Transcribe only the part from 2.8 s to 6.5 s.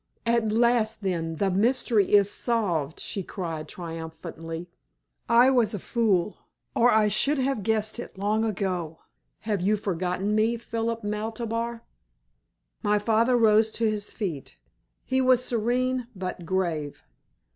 she cried, triumphantly. "I was a fool